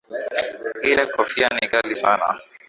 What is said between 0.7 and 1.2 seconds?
Ile